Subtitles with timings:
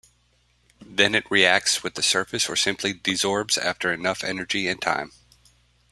[0.83, 5.11] Then it reacts with the surface or simply desorbs after enough energy and time.